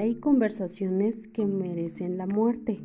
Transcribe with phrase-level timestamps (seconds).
[0.00, 2.80] Hay conversaciones que merecen la muerte,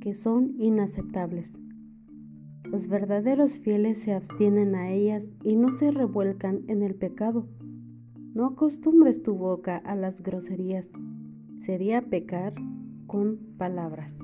[0.00, 1.58] que son inaceptables.
[2.62, 7.48] Los verdaderos fieles se abstienen a ellas y no se revuelcan en el pecado.
[8.32, 10.92] No acostumbres tu boca a las groserías.
[11.66, 12.54] Sería pecar
[13.08, 14.20] con palabras.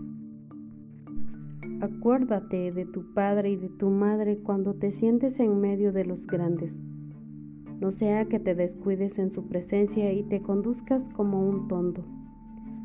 [1.80, 6.25] Acuérdate de tu padre y de tu madre cuando te sientes en medio de los
[6.29, 6.79] grandes.
[7.80, 12.04] No sea que te descuides en su presencia y te conduzcas como un tonto.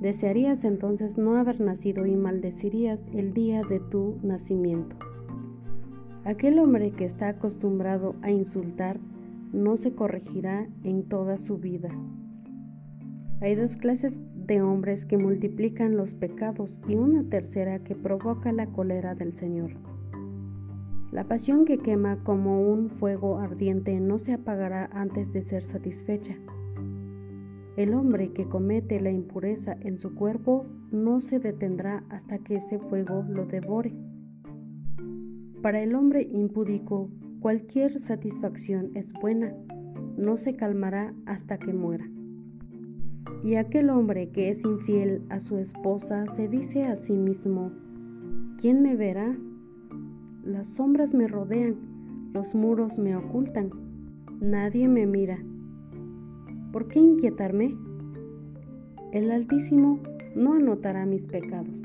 [0.01, 4.95] Desearías entonces no haber nacido y maldecirías el día de tu nacimiento.
[6.25, 8.99] Aquel hombre que está acostumbrado a insultar
[9.53, 11.89] no se corregirá en toda su vida.
[13.41, 18.67] Hay dos clases de hombres que multiplican los pecados y una tercera que provoca la
[18.67, 19.71] cólera del Señor.
[21.11, 26.37] La pasión que quema como un fuego ardiente no se apagará antes de ser satisfecha.
[27.75, 32.79] El hombre que comete la impureza en su cuerpo no se detendrá hasta que ese
[32.79, 33.93] fuego lo devore.
[35.61, 37.09] Para el hombre impúdico,
[37.41, 39.53] cualquier satisfacción es buena,
[40.17, 42.09] no se calmará hasta que muera.
[43.43, 47.71] Y aquel hombre que es infiel a su esposa se dice a sí mismo,
[48.59, 49.35] ¿quién me verá?
[50.43, 51.75] Las sombras me rodean,
[52.33, 53.69] los muros me ocultan,
[54.39, 55.37] nadie me mira.
[56.71, 57.77] ¿Por qué inquietarme?
[59.11, 59.99] El Altísimo
[60.35, 61.83] no anotará mis pecados.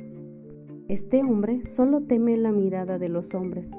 [0.89, 3.71] Este hombre solo teme la mirada de los hombres,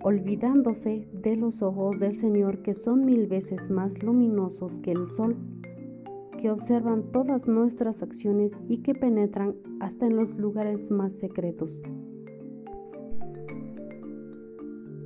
[0.00, 5.36] olvidándose de los ojos del Señor que son mil veces más luminosos que el sol,
[6.38, 11.82] que observan todas nuestras acciones y que penetran hasta en los lugares más secretos.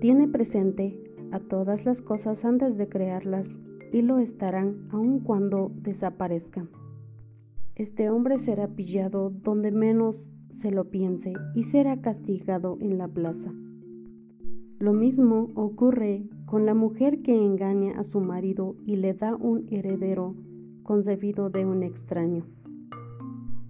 [0.05, 3.49] Tiene presente a todas las cosas antes de crearlas
[3.91, 6.69] y lo estarán aun cuando desaparezcan.
[7.75, 13.51] Este hombre será pillado donde menos se lo piense y será castigado en la plaza.
[14.79, 19.65] Lo mismo ocurre con la mujer que engaña a su marido y le da un
[19.71, 20.35] heredero
[20.83, 22.45] concebido de un extraño.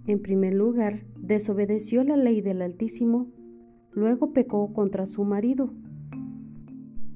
[0.05, 3.27] En primer lugar, desobedeció la ley del Altísimo,
[3.93, 5.71] luego pecó contra su marido.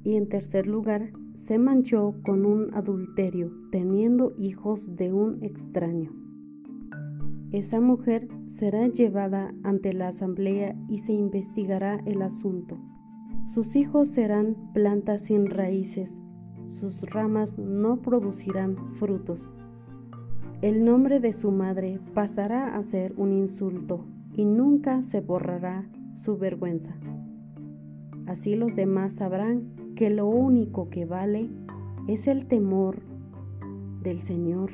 [0.04, 6.12] Y en tercer lugar, se manchó con un adulterio, teniendo hijos de un extraño.
[7.52, 12.78] Esa mujer será llevada ante la asamblea y se investigará el asunto.
[13.46, 16.22] Sus hijos serán plantas sin raíces,
[16.68, 19.52] sus ramas no producirán frutos.
[20.62, 24.06] El nombre de su madre pasará a ser un insulto
[24.36, 26.96] y nunca se borrará su vergüenza.
[28.28, 31.50] Así los demás sabrán que lo único que vale
[32.08, 33.02] es el temor
[34.02, 34.72] del Señor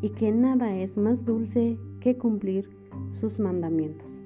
[0.00, 2.66] y que nada es más dulce que cumplir
[3.10, 4.22] sus mandamientos.